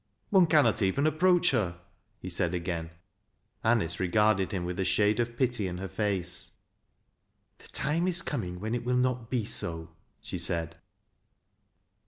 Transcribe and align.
"One 0.31 0.47
cannot 0.47 0.81
even 0.81 1.05
approach 1.05 1.51
her," 1.51 1.79
lie 2.23 2.27
said 2.29 2.55
again. 2.55 2.89
Anice 3.63 3.99
regarded 3.99 4.51
him 4.51 4.65
with 4.65 4.79
a 4.79 4.83
shade 4.83 5.19
of 5.19 5.37
pity 5.37 5.67
in 5.67 5.77
her 5.77 5.87
face 5.87 6.53
"TUSJrj^l 7.59 7.65
METHODT." 7.65 7.69
213" 7.69 7.69
Tlie 7.69 7.71
time 7.99 8.07
is 8.07 8.21
coming 8.23 8.59
when 8.59 8.73
it 8.73 8.83
will 8.83 8.97
not 8.97 9.29
be 9.29 9.45
so,'" 9.45 9.91
she 10.19 10.39
said. 10.39 10.77